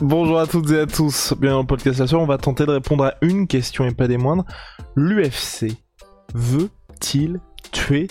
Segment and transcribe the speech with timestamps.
[0.00, 2.70] Bonjour à toutes et à tous, bienvenue dans le podcast là on va tenter de
[2.70, 4.44] répondre à une question et pas des moindres.
[4.94, 5.72] L'UFC
[6.34, 7.40] veut-il
[7.72, 8.06] tuer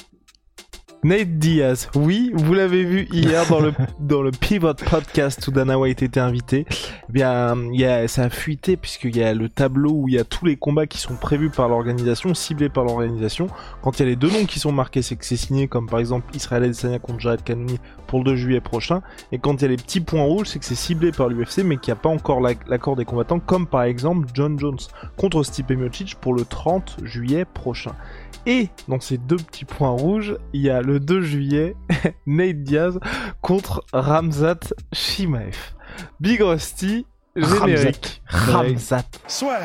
[1.04, 5.78] Nate Diaz, oui, vous l'avez vu hier dans le dans le Pivot Podcast où Dana
[5.78, 6.66] White était invité.
[6.70, 10.16] Eh bien, il y a, ça a fuité puisqu'il y a le tableau où il
[10.16, 13.48] y a tous les combats qui sont prévus par l'organisation, ciblés par l'organisation.
[13.84, 15.88] Quand il y a les deux noms qui sont marqués, c'est que c'est signé, comme
[15.88, 19.02] par exemple Israël Adesanya contre Jared Cannonier pour le 2 juillet prochain.
[19.32, 21.60] Et quand il y a les petits points rouges, c'est que c'est ciblé par l'UFC,
[21.64, 24.80] mais qu'il n'y a pas encore l'accord des combattants, comme par exemple John Jones
[25.16, 27.94] contre Stipe Miocic pour le 30 juillet prochain.
[28.48, 31.76] Et dans ces deux petits points rouges, il y a le 2 juillet,
[32.26, 32.98] Nate Diaz
[33.42, 35.58] contre Ramzat Shimaev.
[36.22, 38.22] Big Rusty, générique.
[38.26, 39.04] Ramzat.
[39.28, 39.60] Soit.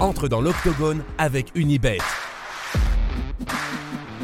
[0.00, 1.98] Entre dans l'octogone avec Unibet.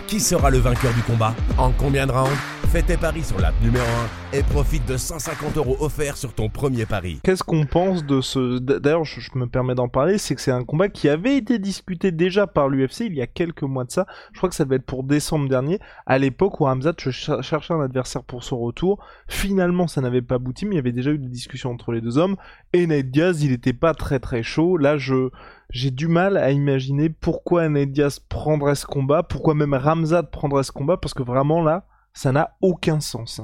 [0.06, 1.34] Qui sera le vainqueur du combat?
[1.58, 2.53] En combien de rounds?
[2.74, 3.86] Fais tes paris sur l'app numéro
[4.32, 7.20] 1 et profite de 150 euros offerts sur ton premier pari.
[7.22, 8.58] Qu'est-ce qu'on pense de ce...
[8.58, 12.10] D'ailleurs, je, me permets d'en parler, c'est que c'est un combat qui avait été discuté
[12.10, 14.08] déjà par l'UFC il y a quelques mois de ça.
[14.32, 17.80] Je crois que ça devait être pour décembre dernier, à l'époque où Hamzat cherchait un
[17.80, 18.98] adversaire pour son retour.
[19.28, 22.00] Finalement, ça n'avait pas abouti, mais il y avait déjà eu des discussions entre les
[22.00, 22.34] deux hommes.
[22.72, 24.78] Et Nate Diaz, il n'était pas très très chaud.
[24.78, 25.30] Là, je
[25.70, 30.64] j'ai du mal à imaginer pourquoi Nate Diaz prendrait ce combat, pourquoi même Ramzat prendrait
[30.64, 33.40] ce combat, parce que vraiment là, ça n'a aucun sens.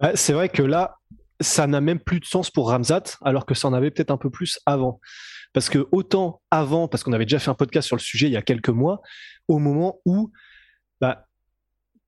[0.00, 0.12] Hein.
[0.14, 0.98] c'est vrai que là,
[1.40, 4.16] ça n'a même plus de sens pour Ramzat, alors que ça en avait peut-être un
[4.16, 5.00] peu plus avant.
[5.52, 8.32] Parce que autant avant, parce qu'on avait déjà fait un podcast sur le sujet il
[8.32, 9.00] y a quelques mois,
[9.46, 10.30] au moment où,
[11.00, 11.26] bah,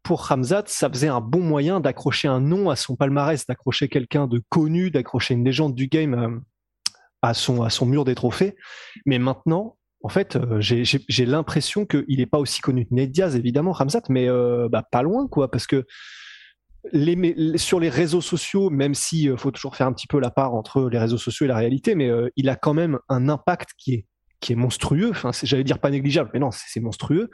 [0.03, 4.27] pour Ramzat, ça faisait un bon moyen d'accrocher un nom à son palmarès, d'accrocher quelqu'un
[4.27, 6.41] de connu, d'accrocher une légende du game euh,
[7.23, 8.57] à, son, à son mur des trophées.
[9.07, 13.37] Mais maintenant, en fait, euh, j'ai l'impression qu'il n'est pas aussi connu que Ned Diaz,
[13.37, 15.87] évidemment, Ramzat, mais euh, bah, pas loin, quoi, parce que
[16.93, 20.31] les, sur les réseaux sociaux, même s'il euh, faut toujours faire un petit peu la
[20.31, 23.71] part entre les réseaux sociaux et la réalité, mais il a quand même un impact
[23.77, 24.07] qui est,
[24.41, 25.11] qui est monstrueux.
[25.11, 27.29] Enfin, j'allais dire pas négligeable, mais non, c'est monstrueux.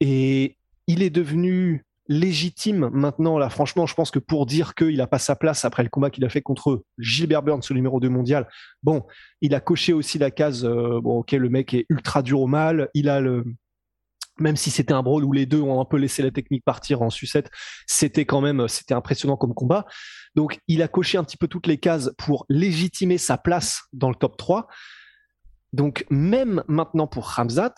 [0.00, 0.56] Et
[0.88, 3.38] il est devenu légitime maintenant.
[3.38, 6.10] Là, franchement, je pense que pour dire qu'il n'a pas sa place après le combat
[6.10, 8.48] qu'il a fait contre Gilbert Burns, le numéro 2 mondial,
[8.82, 9.06] bon,
[9.40, 12.48] il a coché aussi la case, euh, bon, ok, le mec est ultra dur au
[12.48, 13.44] mal, il a le,
[14.40, 17.00] même si c'était un brawl où les deux ont un peu laissé la technique partir
[17.00, 17.48] en sucette,
[17.86, 19.86] c'était quand même, c'était impressionnant comme combat.
[20.34, 24.08] Donc, il a coché un petit peu toutes les cases pour légitimer sa place dans
[24.08, 24.66] le top 3.
[25.72, 27.74] Donc, même maintenant pour Ramzat,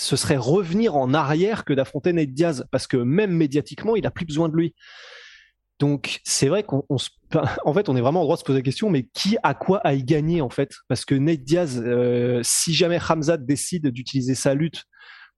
[0.00, 4.10] ce serait revenir en arrière que d'affronter Nate Diaz, parce que même médiatiquement, il a
[4.10, 4.74] plus besoin de lui.
[5.78, 6.84] Donc c'est vrai qu'on
[7.64, 9.52] en fait on est vraiment en droit de se poser la question, mais qui a
[9.52, 10.72] quoi à y gagner en fait?
[10.88, 14.84] Parce que Nate Diaz, euh, si jamais Hamzat décide d'utiliser sa lutte,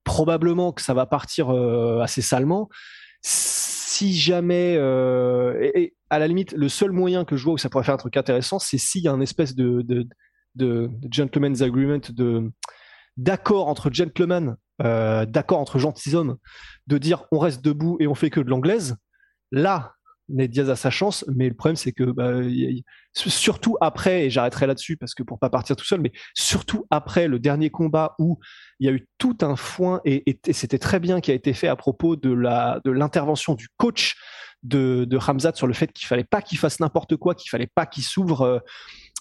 [0.05, 2.69] probablement que ça va partir euh, assez salement.
[3.21, 7.69] Si jamais, euh, et, à la limite, le seul moyen que je vois où ça
[7.69, 9.81] pourrait faire un truc intéressant, c'est s'il y a un espèce de,
[10.55, 12.51] de gentleman's agreement de
[13.17, 16.37] d'accord entre gentlemen, euh, d'accord entre gentilshommes,
[16.87, 18.95] de dire on reste debout et on fait que de l'anglaise,
[19.51, 19.93] là,
[20.29, 22.31] Ned Diaz a sa chance, mais le problème c'est que bah,
[23.13, 27.27] surtout après, et j'arrêterai là-dessus parce que pour pas partir tout seul, mais surtout après
[27.27, 28.39] le dernier combat où
[28.79, 31.67] il y a eu tout un foin et, c'était très bien qui a été fait
[31.67, 34.15] à propos de la de l'intervention du coach
[34.63, 35.19] de, de
[35.55, 38.41] sur le fait qu'il fallait pas qu'il fasse n'importe quoi, qu'il fallait pas qu'il s'ouvre
[38.41, 38.59] euh,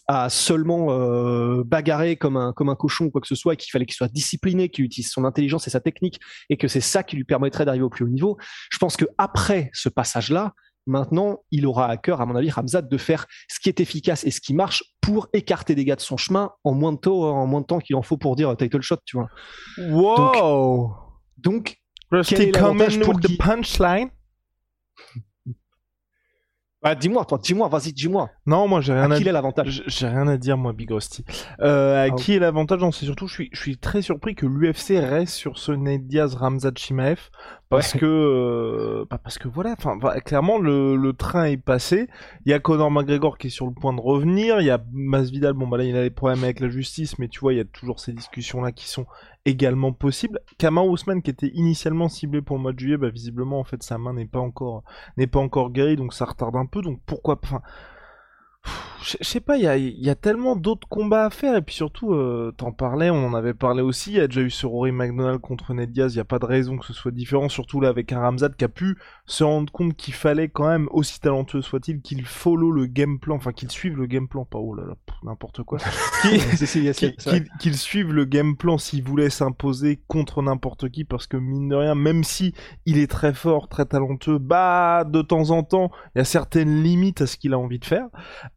[0.09, 3.57] à seulement euh, bagarrer comme un, comme un cochon ou quoi que ce soit, et
[3.57, 6.21] qu'il fallait qu'il soit discipliné, qu'il utilise son intelligence et sa technique,
[6.51, 8.37] et que c'est ça qui lui permettrait d'arriver au plus haut niveau.
[8.71, 10.53] Je pense que après ce passage-là,
[10.87, 14.25] maintenant, il aura à cœur, à mon avis, Ramzad, de faire ce qui est efficace
[14.25, 17.23] et ce qui marche pour écarter des gars de son chemin en moins de temps,
[17.23, 19.29] en moins de temps qu'il en faut pour dire title shot, tu vois.
[19.79, 20.95] Wow.
[21.39, 21.77] Donc,
[22.11, 23.37] donc quel est pour qui...
[23.37, 24.11] punchline?
[26.83, 28.31] Bah, dis-moi, toi, dis-moi, vas-y, dis-moi.
[28.45, 29.85] Non, moi, j'ai rien à, qui est l'avantage?
[29.87, 31.25] J'ai rien à dire, moi, Big Rusty.
[31.61, 32.81] Euh, à ah, qui est l'avantage?
[32.81, 36.09] Non, c'est surtout, je suis, je suis très surpris que l'UFC reste sur ce Ned
[36.09, 37.31] Diaz Ramzat Chimaev
[37.77, 42.09] parce que euh, bah, parce que voilà enfin clairement le, le, train est passé.
[42.45, 44.61] Il y a Conor McGregor qui est sur le point de revenir.
[44.61, 47.29] Il y a Masvidal bon bah là il a des problèmes avec la justice mais
[47.29, 49.07] tu vois il y a toujours ces discussions là qui sont
[49.47, 50.39] également possibles.
[50.59, 53.83] Kamau Ousmane qui était initialement ciblé pour le mois de juillet bah visiblement en fait
[53.83, 54.85] sa main n'est pas encore
[55.17, 56.83] n'est pas encore guérie donc ça retarde un peu.
[56.83, 57.63] Donc pourquoi enfin
[59.03, 62.53] je sais pas, il y a, tellement d'autres combats à faire, et puis surtout, euh,
[62.57, 65.41] t'en parlais, on en avait parlé aussi, il y a déjà eu ce Rory McDonald
[65.41, 67.89] contre Ned Diaz, il n'y a pas de raison que ce soit différent, surtout là
[67.89, 68.97] avec un Ramzat qui a pu
[69.33, 73.37] se rendre compte qu'il fallait quand même, aussi talentueux soit-il, qu'il follow le game plan,
[73.37, 75.79] enfin qu'il suive le game plan, pas oh là là, n'importe quoi,
[77.59, 81.77] qu'il suive le game plan s'il voulait s'imposer contre n'importe qui, parce que mine de
[81.77, 82.53] rien, même si
[82.85, 86.83] il est très fort, très talentueux, bah de temps en temps, il y a certaines
[86.83, 88.09] limites à ce qu'il a envie de faire.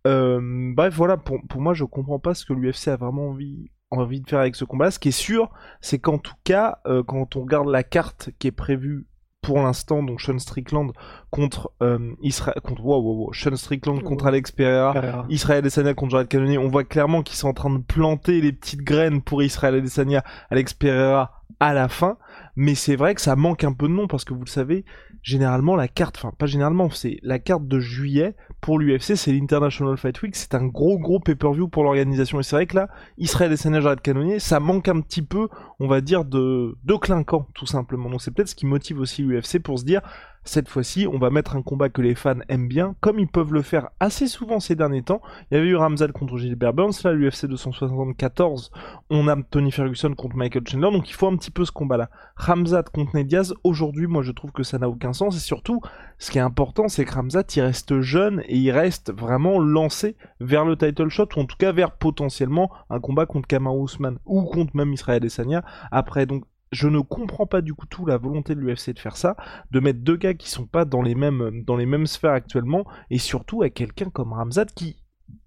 [0.05, 3.71] Euh, bref, voilà, pour, pour moi, je comprends pas ce que l'UFC a vraiment envie,
[3.91, 4.91] envie de faire avec ce combat.
[4.91, 8.47] Ce qui est sûr, c'est qu'en tout cas, euh, quand on regarde la carte qui
[8.47, 9.07] est prévue
[9.45, 10.91] pour l'instant, donc Sean Strickland
[11.29, 16.13] contre euh, Israël, contre wow, wow, wow, Sean Strickland contre Alex Pereira, Israël Adesanya contre
[16.13, 19.43] Jared Cannonier, on voit clairement qu'ils sont en train de planter les petites graines pour
[19.43, 22.17] Israël Adesanya, Alex Pereira à la fin.
[22.55, 24.85] Mais c'est vrai que ça manque un peu de nom parce que vous le savez,
[25.21, 29.97] généralement la carte, enfin pas généralement, c'est la carte de juillet pour l'UFC, c'est l'International
[29.97, 32.39] Fight Week, c'est un gros gros pay-per-view pour l'organisation.
[32.39, 32.87] Et c'est vrai que là,
[33.17, 35.49] Israël et Jared Cannonier, ça manque un petit peu,
[35.79, 38.09] on va dire, de, de clinquant, tout simplement.
[38.09, 40.01] Donc c'est peut-être ce qui motive aussi l'UFC pour se dire,
[40.45, 43.51] cette fois-ci, on va mettre un combat que les fans aiment bien, comme ils peuvent
[43.51, 45.21] le faire assez souvent ces derniers temps.
[45.49, 48.71] Il y avait eu Ramzal contre Gilbert Burns, là, l'UFC 274,
[49.09, 52.09] on a Tony Ferguson contre Michael Chandler, donc il faut un petit peu ce combat-là.
[52.35, 55.81] Ramzat contre Ned Diaz, aujourd'hui, moi je trouve que ça n'a aucun sens, et surtout,
[56.19, 60.15] ce qui est important, c'est que Ramzat, il reste jeune, et il reste vraiment lancé
[60.39, 64.19] vers le title shot, ou en tout cas vers potentiellement un combat contre Kamaru Usman,
[64.25, 66.43] ou contre même Israël Adesanya, après, donc
[66.75, 69.35] je ne comprends pas du coup tout la volonté de l'UFC de faire ça,
[69.71, 72.85] de mettre deux gars qui sont pas dans les mêmes, dans les mêmes sphères actuellement,
[73.09, 74.97] et surtout à quelqu'un comme Ramzat qui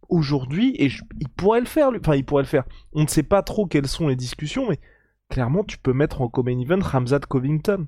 [0.09, 0.91] aujourd'hui, et
[1.21, 2.65] il pourrait le faire, enfin il pourrait le faire.
[2.95, 4.81] On ne sait pas trop quelles sont les discussions, mais
[5.29, 7.87] clairement tu peux mettre en common event Ramzat Covington.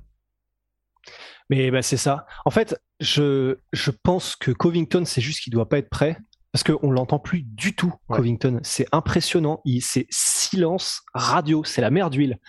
[1.49, 2.27] Mais bah, c'est ça.
[2.45, 6.17] En fait, je, je pense que Covington, c'est juste qu'il doit pas être prêt.
[6.51, 8.59] Parce qu'on l'entend plus du tout, Covington.
[8.61, 9.61] C'est impressionnant.
[9.79, 11.63] C'est silence radio.
[11.63, 12.39] C'est la mer d'huile.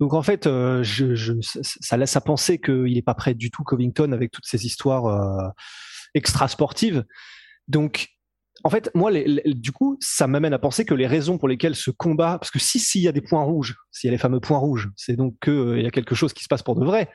[0.00, 0.82] Donc en fait, euh,
[1.62, 5.06] ça laisse à penser qu'il n'est pas prêt du tout Covington avec toutes ces histoires
[5.06, 5.48] euh,
[6.14, 7.04] extra sportives.
[7.68, 8.08] Donc
[8.62, 9.10] en fait, moi,
[9.46, 12.58] du coup, ça m'amène à penser que les raisons pour lesquelles ce combat, parce que
[12.58, 15.16] si s'il y a des points rouges, s'il y a les fameux points rouges, c'est
[15.16, 17.10] donc qu'il euh, y a quelque chose qui se passe pour de vrai.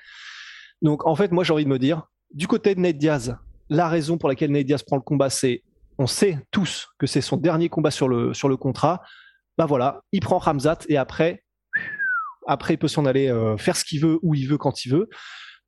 [0.81, 2.03] Donc en fait, moi, j'ai envie de me dire,
[2.33, 3.35] du côté de Ned Diaz,
[3.69, 5.63] la raison pour laquelle Ned Diaz prend le combat, c'est,
[5.97, 9.01] on sait tous que c'est son dernier combat sur le sur le contrat.
[9.57, 11.43] Bah voilà, il prend Ramzat et après,
[12.49, 14.91] après, il peut s'en aller euh, faire ce qu'il veut, où il veut, quand il
[14.91, 15.07] veut.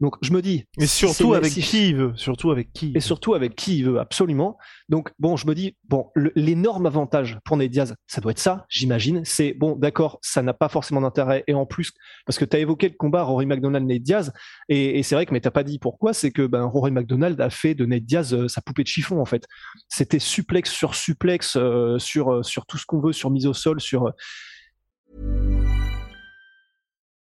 [0.02, 0.66] Donc je me dis.
[0.80, 2.12] Et surtout avec qui il veut.
[2.16, 2.92] Surtout avec qui.
[2.96, 4.58] Et surtout avec qui il veut, absolument.
[4.90, 8.66] Donc bon, je me dis, bon, l'énorme avantage pour Ned Diaz, ça doit être ça,
[8.68, 9.22] j'imagine.
[9.26, 11.44] C'est bon, d'accord, ça n'a pas forcément d'intérêt.
[11.46, 11.92] Et en plus,
[12.26, 14.34] parce que tu as évoqué le combat Rory McDonald, Ned Diaz,
[14.70, 17.52] et, c'est vrai que mais t'as pas dit pourquoi, c'est que ben, Rory McDonald a
[17.52, 19.46] fait de Ned Diaz euh, sa poupée de chiffon en fait.
[19.88, 23.80] C'était suplex sur suplex euh, sur sur tout ce qu'on veut, sur mise au sol,
[23.80, 24.12] sur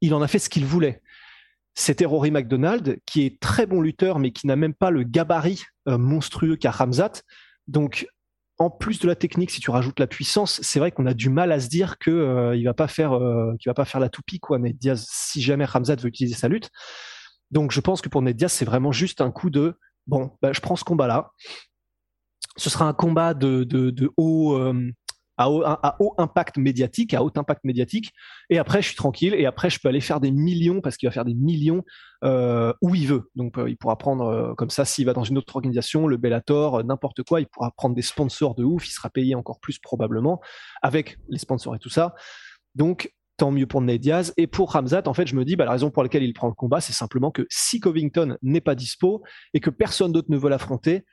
[0.00, 1.02] Il en a fait ce qu'il voulait.
[1.74, 5.62] C'était Rory McDonald, qui est très bon lutteur, mais qui n'a même pas le gabarit
[5.88, 7.22] euh, monstrueux qu'a Ramzat.
[7.68, 8.06] Donc,
[8.58, 11.28] en plus de la technique, si tu rajoutes la puissance, c'est vrai qu'on a du
[11.28, 14.08] mal à se dire que euh, il va pas faire, euh, va pas faire la
[14.08, 14.58] toupie quoi.
[14.58, 16.70] Ned Diaz, si jamais Ramzat veut utiliser sa lutte.
[17.50, 20.54] Donc, je pense que pour Ned Diaz, c'est vraiment juste un coup de bon, bah,
[20.54, 21.32] je prends ce combat-là.
[22.56, 24.58] Ce sera un combat de, de haut,
[25.36, 28.12] à haut, impact médiatique, à haut impact médiatique.
[28.50, 29.34] Et après, je suis tranquille.
[29.34, 31.84] Et après, je peux aller faire des millions parce qu'il va faire des millions
[32.24, 33.30] euh, où il veut.
[33.34, 36.16] Donc, euh, il pourra prendre euh, comme ça s'il va dans une autre organisation, le
[36.16, 37.40] Bellator, n'importe quoi.
[37.40, 38.88] Il pourra prendre des sponsors de ouf.
[38.88, 40.40] Il sera payé encore plus probablement
[40.82, 42.14] avec les sponsors et tout ça.
[42.74, 44.32] Donc, tant mieux pour Ned Diaz.
[44.36, 46.48] Et pour Ramzat, en fait, je me dis, bah, la raison pour laquelle il prend
[46.48, 49.22] le combat, c'est simplement que si Covington n'est pas dispo
[49.54, 51.04] et que personne d'autre ne veut l'affronter,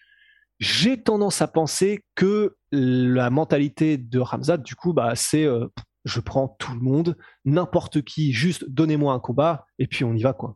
[0.63, 5.67] j'ai tendance à penser que la mentalité de Ramzat, du coup, bah, c'est euh,
[6.05, 10.23] je prends tout le monde, n'importe qui, juste donnez-moi un combat et puis on y
[10.23, 10.55] va quoi.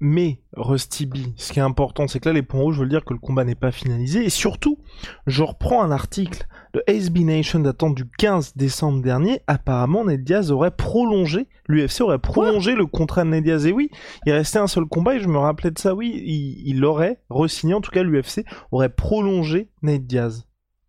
[0.00, 3.04] Mais Rusty B, ce qui est important, c'est que là, les points rouges veulent dire
[3.04, 4.24] que le combat n'est pas finalisé.
[4.24, 4.78] Et surtout,
[5.26, 9.40] je reprends un article de SB Nation datant du 15 décembre dernier.
[9.46, 13.66] Apparemment, Ned Diaz aurait prolongé, l'UFC aurait prolongé le contrat de Ned Diaz.
[13.66, 13.90] Et oui,
[14.26, 15.94] il restait un seul combat et je me rappelais de ça.
[15.94, 20.46] Oui, il, il aurait re-signé, en tout cas, l'UFC aurait prolongé Ned Diaz.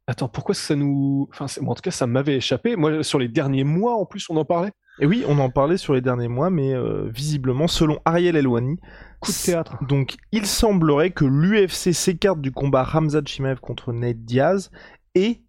[0.07, 1.27] Attends, pourquoi ça nous.
[1.31, 2.75] Enfin, en tout cas, ça m'avait échappé.
[2.75, 4.71] Moi, sur les derniers mois, en plus, on en parlait.
[4.99, 8.79] Et oui, on en parlait sur les derniers mois, mais euh, visiblement, selon Ariel Elwani,
[9.19, 9.77] coup de théâtre.
[9.83, 14.71] Donc, il semblerait que l'UFC s'écarte du combat Ramzat Chimaev contre Ned Diaz
[15.13, 15.41] et,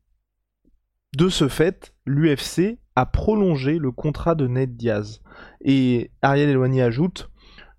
[1.16, 5.20] de ce fait, l'UFC a prolongé le contrat de Ned Diaz.
[5.64, 7.30] Et Ariel Elwani ajoute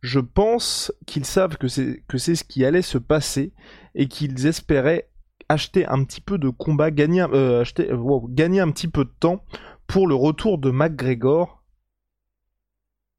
[0.01, 3.51] Je pense qu'ils savent que c'est que c'est ce qui allait se passer
[3.95, 5.09] et qu'ils espéraient
[5.49, 9.13] acheter un petit peu de combat, gagner, euh, acheter, wow, gagner un petit peu de
[9.19, 9.43] temps
[9.87, 11.56] pour le retour de McGregor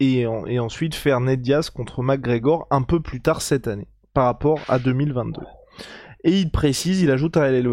[0.00, 3.88] et, en, et, ensuite faire Ned Diaz contre McGregor un peu plus tard cette année
[4.14, 5.40] par rapport à 2022.
[6.25, 7.69] Et il précise, il ajoute à El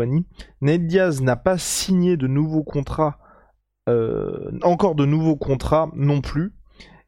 [0.62, 3.17] Ned Diaz n'a pas signé de nouveaux contrats,
[3.89, 6.54] euh, encore de nouveaux contrats non plus,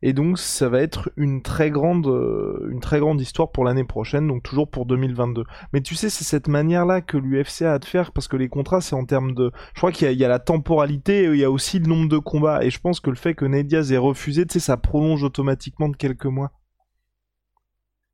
[0.02, 3.84] et donc ça va être une très grande, euh, une très grande histoire pour l'année
[3.84, 5.44] prochaine, donc toujours pour 2022.
[5.74, 8.82] Mais tu sais, c'est cette manière-là que l'UFC a de faire, parce que les contrats,
[8.82, 9.52] c'est en termes de...
[9.74, 12.10] Je crois qu'il y, y, a la temporalité, et il y a aussi le nombre
[12.10, 14.60] de combats, et je pense que le fait que Ned Diaz ait refusé, tu sais,
[14.60, 16.52] ça prolonge automatiquement de quelques mois.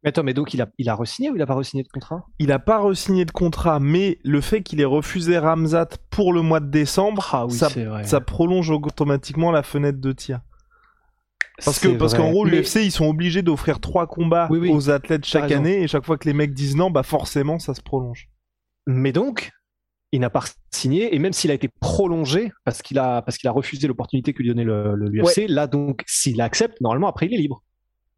[0.03, 1.87] Mais attends, mais donc il a, il a re-signé ou il a pas re-signé de
[1.87, 2.25] contrat?
[2.37, 6.41] Il a pas re-signé de contrat, mais le fait qu'il ait refusé Ramzat pour le
[6.41, 8.03] mois de décembre, ah, oui, ça, vrai.
[8.03, 10.41] ça prolonge automatiquement la fenêtre de tir.
[11.63, 14.71] Parce que parce qu'en gros, l'UFC ils sont obligés d'offrir trois combats oui, oui.
[14.71, 17.73] aux athlètes chaque année et chaque fois que les mecs disent non, bah forcément ça
[17.73, 18.29] se prolonge.
[18.87, 19.51] Mais donc,
[20.11, 23.47] il n'a pas signé et même s'il a été prolongé parce qu'il a parce qu'il
[23.47, 25.47] a refusé l'opportunité que lui donnait le, le l'UFC, Ouais.
[25.47, 27.63] là donc s'il accepte, normalement après il est libre.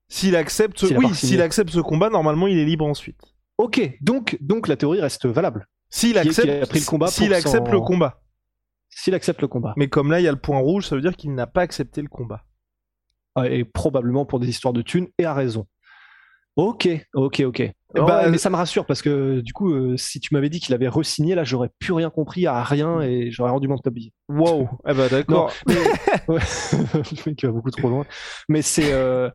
[0.07, 0.93] S'il accepte, ce...
[0.93, 3.19] Oui, s'il accepte ce combat, normalement il est libre ensuite.
[3.57, 5.67] Ok, donc donc la théorie reste valable.
[5.89, 8.21] S'il accepte, a pris le combat s'il accepte le combat.
[8.89, 9.73] S'il accepte le combat.
[9.77, 11.61] Mais comme là il y a le point rouge, ça veut dire qu'il n'a pas
[11.61, 12.43] accepté le combat.
[13.35, 15.67] Ah, Et probablement pour des histoires de thunes et à raison.
[16.55, 17.59] Ok, ok, ok.
[17.59, 20.59] Ouais, bah, mais ça me rassure parce que du coup, euh, si tu m'avais dit
[20.59, 24.13] qu'il avait re-signé, là, j'aurais plus rien compris à rien et j'aurais rendu mon tablier.
[24.29, 24.69] Wow.
[24.87, 25.51] eh bah d'accord.
[25.67, 25.75] Mais
[26.27, 28.05] le mec va beaucoup trop loin.
[28.47, 29.29] Mais c'est, euh,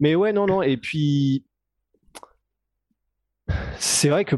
[0.00, 0.62] mais ouais, non, non.
[0.62, 1.44] Et puis,
[3.78, 4.36] c'est vrai que,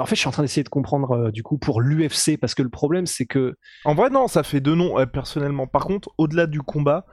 [0.00, 2.54] en fait, je suis en train d'essayer de comprendre euh, du coup pour l'UFC parce
[2.54, 5.66] que le problème, c'est que En vrai non, ça fait deux noms euh, personnellement.
[5.66, 7.04] Par contre, au-delà du combat,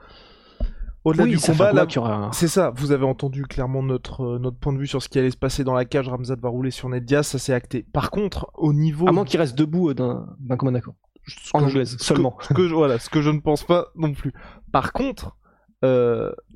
[1.04, 4.58] au-delà oui, du combat, là, un- C'est ça, vous avez entendu clairement notre, euh, notre
[4.58, 6.08] point de vue sur ce qui allait se passer dans la cage.
[6.08, 7.84] Ramzat va rouler sur Ned Diaz, ça c'est acté.
[7.92, 9.08] Par contre, au niveau.
[9.08, 10.94] à moins qu'il reste debout d'un d'un commun accord.
[11.26, 12.36] ce En que je- anglaise que- seulement.
[12.54, 14.32] Que, voilà, ce que je ne pense pas non plus.
[14.72, 15.36] Par contre,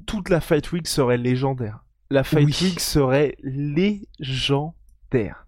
[0.07, 1.81] toute la Fight Week serait légendaire.
[2.11, 2.57] La Fight Oui.
[2.63, 5.47] Week serait légendaire.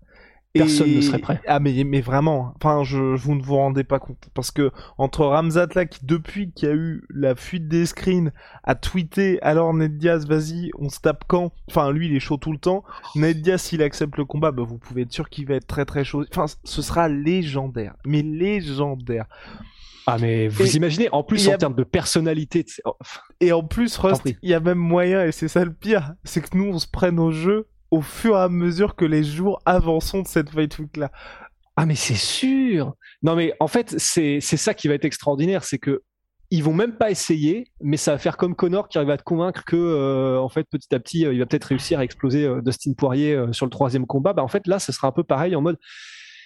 [0.59, 1.41] Personne ne serait prêt.
[1.47, 5.25] Ah mais, mais vraiment, enfin je, vous ne vous rendez pas compte parce que entre
[5.25, 8.31] Ramzat là qui depuis qu'il y a eu la fuite des screens
[8.65, 11.53] a tweeté alors Ned Diaz vas-y on se tape quand?
[11.69, 12.85] Enfin lui il est chaud tout le temps.
[13.15, 15.85] Ned Diaz s'il accepte le combat bah vous pouvez être sûr qu'il va être très
[15.85, 16.25] très chaud.
[16.31, 19.27] Enfin ce sera légendaire, mais légendaire.
[20.09, 22.95] Ah mais vous Et- imaginez en plus a- en termes de personnalité, oh,
[23.41, 26.41] Et en plus Rust il y a même moyen et c'est ça le pire, c'est
[26.41, 29.61] que nous on se prenne au jeu au fur et à mesure que les jours
[29.65, 31.11] avançons de cette Fight Week là.
[31.77, 32.95] Ah mais c'est sûr.
[33.23, 36.03] Non mais en fait c'est ça qui va être extraordinaire, c'est que
[36.51, 39.25] ils vont même pas essayer, mais ça va faire comme Connor qui arrive à te
[39.25, 42.45] convaincre que euh, en fait petit à petit euh, il va peut-être réussir à exploser
[42.45, 44.33] euh, Dustin Poirier sur le troisième combat.
[44.33, 45.79] Bah en fait là ce sera un peu pareil en mode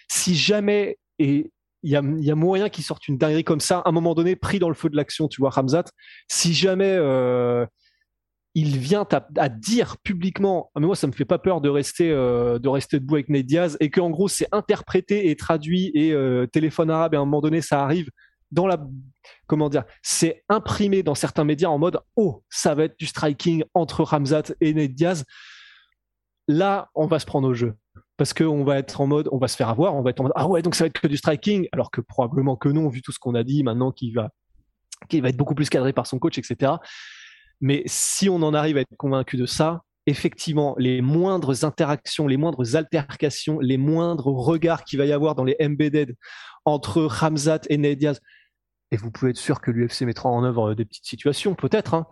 [0.09, 3.79] si jamais et il y a, y a moyen qu'il sorte une dinguerie comme ça
[3.79, 5.85] à un moment donné pris dans le feu de l'action, tu vois Ramzat.
[6.29, 6.99] Si jamais
[8.54, 12.11] il vient à, dire publiquement ah, mais moi ça me fait pas peur de rester
[12.11, 15.92] euh, de rester debout avec Ned Diaz et que en gros c'est interprété et traduit
[15.95, 18.11] et euh, téléphone arabe et à un moment donné ça arrive
[18.50, 18.85] dans la
[19.47, 23.62] comment dire c'est imprimé dans certains médias en mode oh ça va être du striking
[23.75, 25.25] entre Ramzat et Ned Diaz.
[26.49, 27.75] Là on va se prendre au jeu
[28.16, 30.25] parce qu'on va être en mode on va se faire avoir on va être en
[30.25, 32.88] mode ah ouais donc ça va être que du striking alors que probablement que non
[32.88, 34.30] vu tout ce qu'on a dit maintenant qu'il va
[35.09, 36.73] qu'il va être beaucoup plus cadré par son coach etc
[37.61, 42.37] mais si on en arrive à être convaincu de ça, effectivement, les moindres interactions, les
[42.37, 46.17] moindres altercations, les moindres regards qu'il va y avoir dans les embedded
[46.64, 48.21] entre Ramzat et Ned Diaz,
[48.90, 52.07] et vous pouvez être sûr que l'UFC mettra en œuvre des petites situations, peut-être, hein,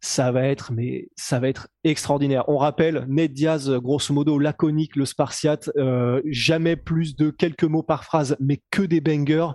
[0.00, 2.48] ça va être, mais ça va être extraordinaire.
[2.48, 7.82] On rappelle, Ned Diaz, grosso modo, laconique, le spartiate, euh, jamais plus de quelques mots
[7.82, 9.50] par phrase, mais que des bangers.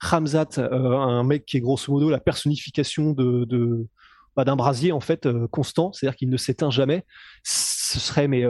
[0.00, 3.86] Ramzat, un mec qui est grosso modo la personnification de,
[4.36, 7.04] bah, d'un brasier en fait constant, c'est-à-dire qu'il ne s'éteint jamais.
[7.42, 8.44] Ce serait mais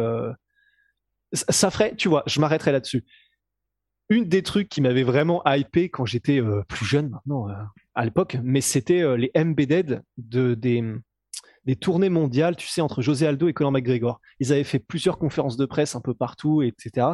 [1.32, 3.04] ça ferait, tu vois, je m'arrêterai là-dessus.
[4.08, 7.48] Une des trucs qui m'avait vraiment hypé quand j'étais plus jeune maintenant
[7.94, 10.82] à l'époque, mais c'était les embedded de des
[11.66, 14.20] des tournées mondiales, tu sais, entre José Aldo et Conor McGregor.
[14.38, 17.08] Ils avaient fait plusieurs conférences de presse un peu partout, etc.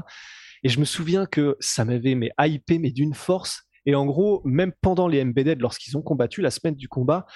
[0.62, 3.62] Et je me souviens que ça m'avait mais hypé, mais d'une force.
[3.86, 7.26] Et en gros, même pendant les MBD, lorsqu'ils ont combattu la semaine du combat,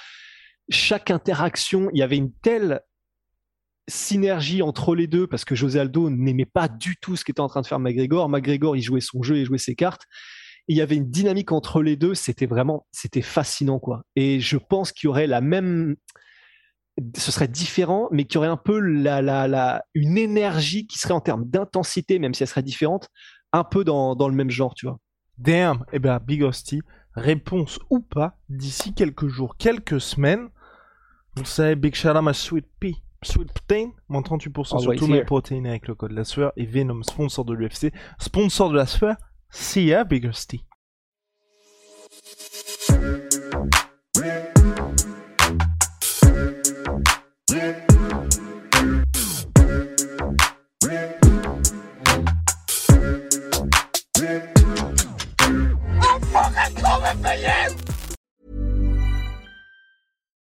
[0.69, 2.81] chaque interaction, il y avait une telle
[3.89, 7.49] synergie entre les deux parce que José Aldo n'aimait pas du tout ce qu'était en
[7.49, 8.29] train de faire McGregor.
[8.29, 10.03] McGregor, il jouait son jeu et jouait ses cartes.
[10.69, 12.15] il y avait une dynamique entre les deux.
[12.15, 14.03] C'était vraiment, c'était fascinant, quoi.
[14.17, 15.97] Et je pense qu'il y aurait la même,
[17.17, 21.15] ce serait différent, mais qui aurait un peu la, la, la, une énergie qui serait
[21.15, 23.09] en termes d'intensité, même si elle serait différente,
[23.53, 24.99] un peu dans, dans le même genre, tu vois.
[25.39, 26.81] Damn, eh ben Big Hostie,
[27.15, 30.49] réponse ou pas, d'ici quelques jours, quelques semaines,
[31.37, 35.67] vous savez, Big Shout ma Sweet Pea, Sweet Protein, moins 38% sur tous mes protéines
[35.67, 39.17] avec le code la sueur, et Venom, sponsor de l'UFC, sponsor de la sueur,
[39.51, 40.65] see ya Big Hostie.